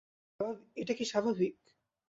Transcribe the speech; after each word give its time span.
এটা 0.75 0.93
কি 0.93 1.05
স্বাভাবিক? 1.05 1.55